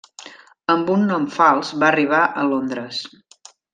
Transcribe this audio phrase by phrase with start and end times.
[0.75, 3.03] Amb un nom fals, va arribar a Londres.